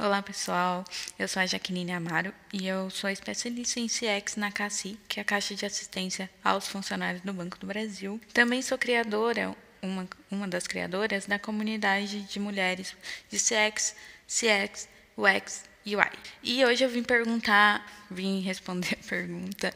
Olá 0.00 0.22
pessoal, 0.22 0.84
eu 1.18 1.26
sou 1.26 1.42
a 1.42 1.46
Jaqueline 1.46 1.90
Amaro 1.90 2.32
e 2.52 2.68
eu 2.68 2.88
sou 2.88 3.10
especialista 3.10 3.80
em 3.80 3.88
CX 3.88 4.36
na 4.36 4.52
CACI, 4.52 4.96
que 5.08 5.18
é 5.18 5.22
a 5.22 5.24
Caixa 5.24 5.56
de 5.56 5.66
Assistência 5.66 6.30
aos 6.44 6.68
Funcionários 6.68 7.20
do 7.22 7.32
Banco 7.32 7.58
do 7.58 7.66
Brasil. 7.66 8.20
Também 8.32 8.62
sou 8.62 8.78
criadora, 8.78 9.56
uma, 9.82 10.08
uma 10.30 10.46
das 10.46 10.68
criadoras 10.68 11.26
da 11.26 11.36
comunidade 11.36 12.20
de 12.20 12.38
mulheres 12.38 12.94
de 13.28 13.38
CX, 13.38 13.96
CX, 14.28 14.88
UX 15.16 15.64
e 15.84 15.96
UI. 15.96 16.10
E 16.44 16.64
hoje 16.64 16.84
eu 16.84 16.88
vim 16.88 17.02
perguntar, 17.02 17.84
vim 18.08 18.40
responder 18.40 18.96
a 19.02 19.08
pergunta, 19.08 19.74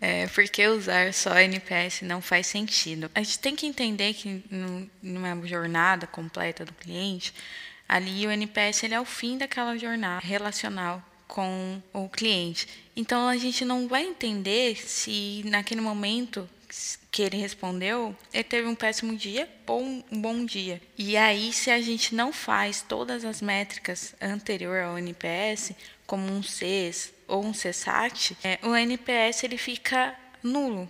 é, 0.00 0.28
por 0.28 0.44
que 0.44 0.66
usar 0.66 1.12
só 1.12 1.38
NPS 1.38 2.00
não 2.02 2.22
faz 2.22 2.46
sentido? 2.46 3.10
A 3.14 3.22
gente 3.22 3.38
tem 3.38 3.54
que 3.54 3.66
entender 3.66 4.14
que 4.14 4.42
numa 5.02 5.46
jornada 5.46 6.06
completa 6.06 6.64
do 6.64 6.72
cliente, 6.72 7.34
Ali 7.88 8.26
o 8.26 8.30
NPS 8.30 8.84
ele 8.84 8.94
é 8.94 9.00
o 9.00 9.04
fim 9.04 9.38
daquela 9.38 9.76
jornada 9.76 10.24
relacional 10.24 11.02
com 11.26 11.82
o 11.92 12.08
cliente. 12.08 12.68
Então 12.94 13.28
a 13.28 13.36
gente 13.36 13.64
não 13.64 13.88
vai 13.88 14.04
entender 14.04 14.76
se 14.76 15.42
naquele 15.46 15.80
momento 15.80 16.48
que 17.10 17.22
ele 17.22 17.36
respondeu, 17.36 18.14
ele 18.32 18.44
teve 18.44 18.68
um 18.68 18.74
péssimo 18.74 19.16
dia 19.16 19.48
ou 19.66 19.82
um 19.82 20.02
bom 20.20 20.44
dia. 20.44 20.80
E 20.96 21.16
aí, 21.16 21.52
se 21.52 21.70
a 21.70 21.80
gente 21.80 22.14
não 22.14 22.32
faz 22.32 22.82
todas 22.82 23.24
as 23.24 23.40
métricas 23.40 24.14
anterior 24.20 24.82
ao 24.82 24.98
NPS, 24.98 25.72
como 26.06 26.30
um 26.30 26.42
CES 26.42 27.12
ou 27.26 27.44
um 27.44 27.52
CSAT, 27.52 28.36
é, 28.44 28.58
o 28.62 28.74
NPS 28.74 29.44
ele 29.44 29.58
fica 29.58 30.14
nulo. 30.42 30.88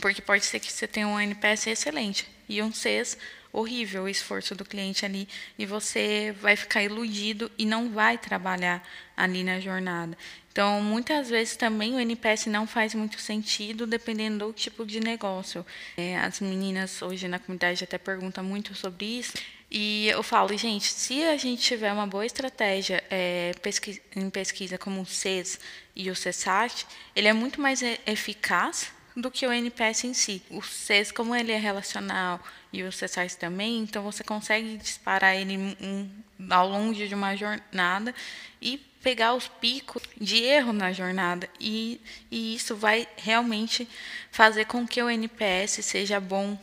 Porque 0.00 0.20
pode 0.20 0.44
ser 0.44 0.60
que 0.60 0.72
você 0.72 0.86
tenha 0.86 1.08
um 1.08 1.20
NPS 1.20 1.68
excelente 1.68 2.28
e 2.48 2.62
um 2.62 2.72
CES 2.72 3.16
horrível 3.54 4.02
o 4.02 4.08
esforço 4.08 4.54
do 4.54 4.64
cliente 4.64 5.06
ali 5.06 5.28
e 5.56 5.64
você 5.64 6.34
vai 6.40 6.56
ficar 6.56 6.82
iludido 6.82 7.50
e 7.56 7.64
não 7.64 7.88
vai 7.88 8.18
trabalhar 8.18 8.86
ali 9.16 9.44
na 9.44 9.60
jornada. 9.60 10.18
Então, 10.50 10.80
muitas 10.82 11.30
vezes 11.30 11.56
também 11.56 11.94
o 11.94 12.00
NPS 12.00 12.46
não 12.46 12.66
faz 12.66 12.94
muito 12.94 13.20
sentido 13.20 13.86
dependendo 13.86 14.46
do 14.46 14.52
tipo 14.52 14.84
de 14.84 15.00
negócio. 15.00 15.64
É, 15.96 16.16
as 16.18 16.40
meninas 16.40 17.00
hoje 17.00 17.26
na 17.26 17.38
comunidade 17.38 17.82
até 17.82 17.98
perguntam 17.98 18.44
muito 18.44 18.74
sobre 18.74 19.06
isso. 19.18 19.32
E 19.70 20.06
eu 20.08 20.22
falo, 20.22 20.56
gente, 20.56 20.86
se 20.86 21.24
a 21.24 21.36
gente 21.36 21.60
tiver 21.60 21.92
uma 21.92 22.06
boa 22.06 22.24
estratégia 22.24 23.02
é, 23.10 23.52
pesquisa, 23.60 24.00
em 24.14 24.30
pesquisa 24.30 24.78
como 24.78 25.00
o 25.00 25.06
CES 25.06 25.58
e 25.96 26.08
o 26.10 26.14
CESAT, 26.14 26.86
ele 27.16 27.26
é 27.26 27.32
muito 27.32 27.60
mais 27.60 27.82
eficaz 28.06 28.93
do 29.16 29.30
que 29.30 29.46
o 29.46 29.52
NPS 29.52 30.04
em 30.04 30.14
si. 30.14 30.42
O 30.50 30.62
CES, 30.62 31.12
como 31.12 31.34
ele 31.34 31.52
é 31.52 31.58
relacional 31.58 32.40
e 32.72 32.82
o 32.82 32.90
CESARS 32.90 33.36
também, 33.36 33.80
então 33.80 34.02
você 34.02 34.24
consegue 34.24 34.76
disparar 34.76 35.36
ele 35.36 35.56
um, 35.56 36.10
ao 36.50 36.68
longo 36.68 36.94
de 36.94 37.14
uma 37.14 37.36
jornada 37.36 38.14
e 38.60 38.78
pegar 39.02 39.34
os 39.34 39.46
picos 39.46 40.02
de 40.20 40.42
erro 40.42 40.72
na 40.72 40.92
jornada. 40.92 41.48
E, 41.60 42.00
e 42.30 42.54
isso 42.54 42.74
vai 42.74 43.06
realmente 43.16 43.88
fazer 44.30 44.64
com 44.64 44.86
que 44.86 45.02
o 45.02 45.08
NPS 45.08 45.84
seja 45.84 46.18
bom 46.18 46.58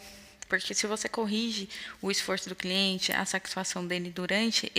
porque 0.52 0.74
se 0.74 0.86
você 0.86 1.08
corrige 1.08 1.70
o 2.02 2.12
esforço 2.12 2.50
do 2.50 2.56
cliente, 2.58 3.14
a 3.14 3.24
satisfação 3.24 3.88
dele 3.88 4.10
durante 4.10 4.70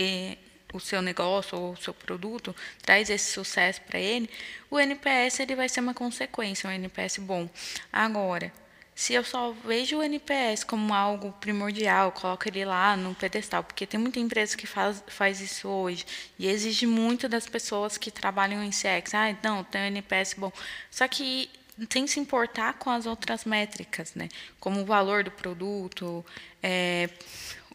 o 0.73 0.79
seu 0.79 1.01
negócio 1.01 1.57
ou 1.57 1.71
o 1.73 1.77
seu 1.77 1.93
produto 1.93 2.53
traz 2.81 3.09
esse 3.09 3.31
sucesso 3.31 3.79
para 3.81 3.99
ele, 3.99 4.29
o 4.69 4.79
NPS 4.79 5.39
ele 5.39 5.55
vai 5.55 5.69
ser 5.69 5.79
uma 5.79 5.93
consequência, 5.93 6.67
um 6.67 6.73
NPS 6.73 7.19
bom. 7.19 7.47
Agora, 7.91 8.51
se 8.95 9.13
eu 9.13 9.23
só 9.23 9.51
vejo 9.65 9.97
o 9.97 10.03
NPS 10.03 10.63
como 10.63 10.93
algo 10.93 11.31
primordial, 11.33 12.11
coloco 12.11 12.47
ele 12.47 12.63
lá 12.63 12.95
no 12.95 13.15
pedestal, 13.15 13.63
porque 13.63 13.87
tem 13.87 13.99
muita 13.99 14.19
empresa 14.19 14.55
que 14.55 14.67
faz, 14.67 15.03
faz 15.07 15.41
isso 15.41 15.67
hoje 15.67 16.05
e 16.37 16.47
exige 16.47 16.85
muito 16.85 17.27
das 17.27 17.47
pessoas 17.47 17.97
que 17.97 18.11
trabalham 18.11 18.63
em 18.63 18.69
CX. 18.69 19.13
Ah, 19.15 19.35
não, 19.41 19.63
tem 19.63 19.81
um 19.81 19.85
NPS 19.85 20.35
bom. 20.35 20.51
Só 20.91 21.07
que 21.07 21.49
tem 21.89 22.05
que 22.05 22.11
se 22.11 22.19
importar 22.19 22.73
com 22.75 22.91
as 22.91 23.07
outras 23.07 23.45
métricas, 23.45 24.13
né? 24.13 24.29
Como 24.59 24.81
o 24.81 24.85
valor 24.85 25.23
do 25.23 25.31
produto, 25.31 26.23
é, 26.61 27.09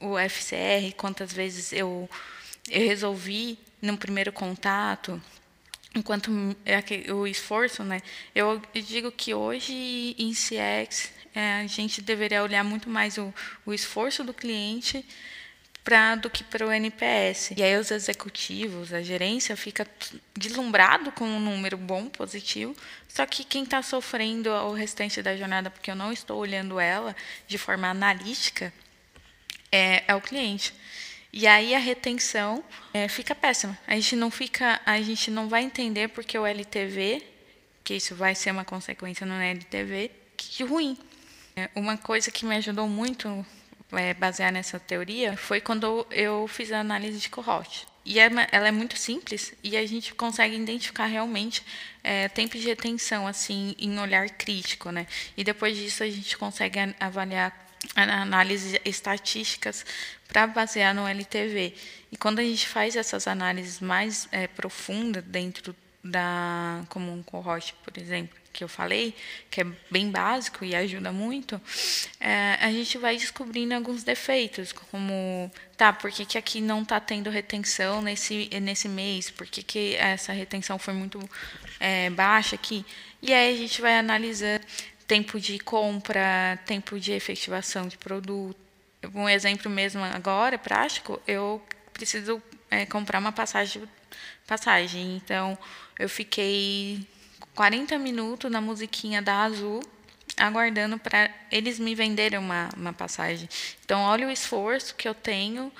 o 0.00 0.16
FCR, 0.16 0.94
quantas 0.96 1.32
vezes 1.32 1.72
eu 1.72 2.08
eu 2.70 2.86
resolvi 2.86 3.58
no 3.80 3.96
primeiro 3.96 4.32
contato, 4.32 5.20
enquanto 5.94 6.30
é 6.64 7.12
o 7.12 7.26
esforço, 7.26 7.82
né? 7.82 8.00
Eu 8.34 8.60
digo 8.74 9.10
que 9.10 9.34
hoje 9.34 10.14
em 10.18 10.32
CX 10.32 11.12
é, 11.34 11.60
a 11.60 11.66
gente 11.66 12.00
deveria 12.02 12.42
olhar 12.42 12.64
muito 12.64 12.88
mais 12.88 13.18
o, 13.18 13.32
o 13.64 13.72
esforço 13.72 14.24
do 14.24 14.34
cliente 14.34 15.04
pra, 15.84 16.16
do 16.16 16.28
que 16.28 16.44
para 16.44 16.66
o 16.66 16.72
NPS. 16.72 17.52
E 17.56 17.62
aí 17.62 17.76
os 17.78 17.90
executivos, 17.90 18.92
a 18.92 19.02
gerência 19.02 19.56
fica 19.56 19.86
deslumbrado 20.36 21.10
com 21.12 21.24
um 21.24 21.40
número 21.40 21.76
bom, 21.76 22.06
positivo, 22.06 22.76
só 23.08 23.24
que 23.24 23.42
quem 23.42 23.62
está 23.64 23.82
sofrendo 23.82 24.50
o 24.50 24.72
restante 24.74 25.22
da 25.22 25.36
jornada, 25.36 25.70
porque 25.70 25.90
eu 25.90 25.96
não 25.96 26.12
estou 26.12 26.38
olhando 26.38 26.78
ela 26.78 27.16
de 27.46 27.56
forma 27.56 27.88
analítica, 27.88 28.72
é, 29.72 30.04
é 30.06 30.14
o 30.14 30.20
cliente. 30.20 30.74
E 31.32 31.46
aí 31.46 31.74
a 31.74 31.78
retenção 31.78 32.64
é, 32.92 33.06
fica 33.08 33.34
péssima. 33.34 33.78
A 33.86 33.94
gente 33.94 34.16
não 34.16 34.30
fica, 34.30 34.80
a 34.84 35.00
gente 35.00 35.30
não 35.30 35.48
vai 35.48 35.62
entender 35.62 36.08
porque 36.08 36.38
o 36.38 36.46
LTV, 36.46 37.22
que 37.84 37.94
isso 37.94 38.14
vai 38.14 38.34
ser 38.34 38.50
uma 38.50 38.64
consequência 38.64 39.26
no 39.26 39.34
LTV, 39.34 40.10
que 40.36 40.64
ruim. 40.64 40.96
É, 41.56 41.68
uma 41.74 41.96
coisa 41.96 42.30
que 42.30 42.46
me 42.46 42.56
ajudou 42.56 42.88
muito 42.88 43.44
é, 43.92 44.14
basear 44.14 44.52
nessa 44.52 44.78
teoria 44.78 45.36
foi 45.36 45.60
quando 45.60 46.06
eu 46.10 46.46
fiz 46.48 46.72
a 46.72 46.80
análise 46.80 47.18
de 47.18 47.28
cohort. 47.28 47.86
E 48.04 48.18
é 48.18 48.30
ela 48.52 48.68
é 48.68 48.70
muito 48.70 48.96
simples 48.96 49.52
e 49.62 49.76
a 49.76 49.86
gente 49.86 50.14
consegue 50.14 50.56
identificar 50.56 51.04
realmente 51.04 51.62
é, 52.02 52.26
tempo 52.28 52.56
de 52.56 52.66
retenção 52.66 53.26
assim 53.26 53.74
em 53.78 53.98
olhar 53.98 54.30
crítico, 54.30 54.90
né? 54.90 55.06
E 55.36 55.44
depois 55.44 55.76
disso 55.76 56.02
a 56.02 56.08
gente 56.08 56.38
consegue 56.38 56.78
avaliar 56.98 57.67
análises 57.94 58.78
estatísticas 58.84 59.84
para 60.26 60.46
basear 60.46 60.94
no 60.94 61.06
LTV. 61.06 61.74
E 62.12 62.16
quando 62.16 62.38
a 62.38 62.42
gente 62.42 62.66
faz 62.66 62.96
essas 62.96 63.26
análises 63.26 63.80
mais 63.80 64.28
é, 64.30 64.46
profundas 64.46 65.24
dentro 65.24 65.74
da 66.02 66.82
como 66.88 67.12
um 67.12 67.22
cohort, 67.22 67.74
por 67.84 67.98
exemplo, 67.98 68.36
que 68.52 68.64
eu 68.64 68.68
falei, 68.68 69.14
que 69.50 69.60
é 69.60 69.66
bem 69.90 70.10
básico 70.10 70.64
e 70.64 70.74
ajuda 70.74 71.12
muito, 71.12 71.60
é, 72.18 72.56
a 72.60 72.70
gente 72.72 72.98
vai 72.98 73.16
descobrindo 73.16 73.74
alguns 73.74 74.02
defeitos, 74.02 74.72
como, 74.72 75.50
tá, 75.76 75.92
por 75.92 76.10
que, 76.10 76.24
que 76.24 76.38
aqui 76.38 76.60
não 76.60 76.82
está 76.82 76.98
tendo 76.98 77.30
retenção 77.30 78.02
nesse, 78.02 78.48
nesse 78.60 78.88
mês? 78.88 79.30
Por 79.30 79.46
que, 79.46 79.62
que 79.62 79.94
essa 79.96 80.32
retenção 80.32 80.78
foi 80.78 80.94
muito 80.94 81.20
é, 81.78 82.10
baixa 82.10 82.56
aqui? 82.56 82.84
E 83.22 83.32
aí 83.32 83.54
a 83.54 83.56
gente 83.56 83.80
vai 83.80 83.96
analisando 83.96 84.64
tempo 85.08 85.40
de 85.40 85.58
compra, 85.58 86.60
tempo 86.66 87.00
de 87.00 87.12
efetivação 87.12 87.88
de 87.88 87.96
produto. 87.96 88.58
Um 89.14 89.26
exemplo 89.26 89.70
mesmo 89.70 90.04
agora, 90.04 90.58
prático, 90.58 91.20
eu 91.26 91.62
preciso 91.94 92.42
é, 92.70 92.84
comprar 92.84 93.18
uma 93.18 93.32
passagem, 93.32 93.82
passagem. 94.46 95.16
Então, 95.16 95.58
eu 95.98 96.10
fiquei 96.10 97.06
40 97.54 97.98
minutos 97.98 98.50
na 98.50 98.60
musiquinha 98.60 99.22
da 99.22 99.44
Azul, 99.44 99.82
aguardando 100.36 100.98
para 100.98 101.30
eles 101.50 101.78
me 101.78 101.94
venderem 101.94 102.38
uma, 102.38 102.68
uma 102.76 102.92
passagem. 102.92 103.48
Então, 103.82 104.02
olha 104.02 104.28
o 104.28 104.30
esforço 104.30 104.94
que 104.94 105.08
eu 105.08 105.14
tenho 105.14 105.72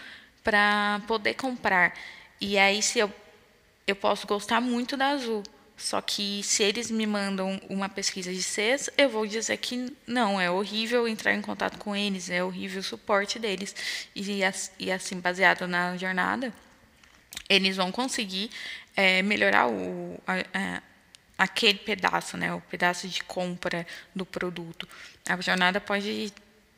para 0.43 1.03
poder 1.07 1.35
comprar. 1.35 1.93
E 2.41 2.57
aí, 2.57 2.83
se 2.83 2.99
eu, 2.99 3.13
eu 3.87 3.95
posso 3.95 4.27
gostar 4.27 4.61
muito 4.61 4.97
da 4.97 5.09
Azul, 5.09 5.43
só 5.79 6.01
que 6.01 6.43
se 6.43 6.65
eles 6.65 6.91
me 6.91 7.07
mandam 7.07 7.61
uma 7.69 7.89
pesquisa 7.89 8.33
de 8.33 8.43
CES, 8.43 8.91
eu 8.99 9.09
vou 9.09 9.25
dizer 9.25 9.57
que 9.59 9.97
não, 10.05 10.41
é 10.41 10.51
horrível 10.51 11.07
entrar 11.07 11.33
em 11.33 11.41
contato 11.41 11.79
com 11.79 11.95
eles, 11.95 12.29
é 12.29 12.43
horrível 12.43 12.81
o 12.81 12.83
suporte 12.83 13.39
deles. 13.39 13.75
E, 14.15 14.41
e 14.81 14.91
assim, 14.91 15.21
baseado 15.21 15.69
na 15.69 15.97
jornada, 15.97 16.53
eles 17.49 17.77
vão 17.77 17.93
conseguir 17.93 18.51
é, 18.97 19.23
melhorar 19.23 19.69
o, 19.69 20.21
a, 20.27 20.35
a, 20.53 20.83
aquele 21.39 21.79
pedaço, 21.79 22.37
né, 22.37 22.53
o 22.53 22.61
pedaço 22.61 23.07
de 23.07 23.23
compra 23.23 23.87
do 24.13 24.27
produto. 24.27 24.89
A 25.29 25.41
jornada 25.41 25.81
pode 25.81 26.33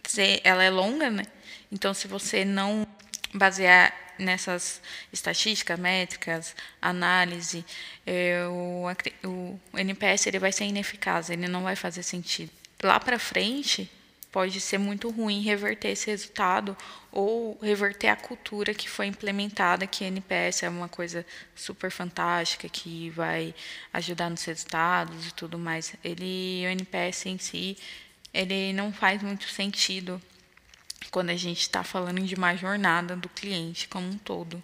ser, 0.05 0.43
ela 0.44 0.62
é 0.62 0.69
longa, 0.69 1.08
né? 1.11 1.25
Então, 1.73 1.94
se 1.94 2.06
você 2.06 2.44
não 2.44 2.87
basear 3.32 3.94
nessas 4.19 4.81
estatísticas, 5.12 5.79
métricas, 5.79 6.55
análise, 6.81 7.65
é, 8.06 8.44
o, 8.47 8.85
o 9.25 9.79
NPS 9.79 10.27
ele 10.27 10.38
vai 10.38 10.53
ser 10.53 10.65
ineficaz, 10.65 11.31
ele 11.31 11.49
não 11.49 11.62
vai 11.62 11.75
fazer 11.75 12.03
sentido. 12.03 12.50
Lá 12.82 13.00
para 13.00 13.19
frente, 13.19 13.91
pode 14.31 14.61
ser 14.61 14.79
muito 14.79 15.11
ruim 15.11 15.41
reverter 15.41 15.88
esse 15.88 16.11
resultado 16.11 16.77
ou 17.11 17.59
reverter 17.61 18.09
a 18.09 18.17
cultura 18.17 18.73
que 18.73 18.88
foi 18.88 19.06
implementada, 19.06 19.87
que 19.87 20.05
NPS 20.05 20.62
é 20.62 20.69
uma 20.69 20.88
coisa 20.88 21.26
super 21.55 21.91
fantástica, 21.91 22.69
que 22.69 23.11
vai 23.11 23.55
ajudar 23.93 24.31
nos 24.31 24.44
resultados 24.44 25.26
e 25.26 25.35
tudo 25.35 25.59
mais. 25.59 25.94
Ele, 26.05 26.65
o 26.67 26.71
NPS 26.71 27.26
em 27.26 27.38
si, 27.38 27.76
ele 28.33 28.73
não 28.73 28.93
faz 28.93 29.23
muito 29.23 29.49
sentido 29.49 30.23
quando 31.11 31.31
a 31.31 31.37
gente 31.37 31.61
está 31.61 31.82
falando 31.82 32.20
de 32.23 32.35
uma 32.35 32.55
jornada 32.56 33.17
do 33.17 33.29
cliente 33.29 33.88
como 33.88 34.08
um 34.08 34.19
todo. 34.19 34.61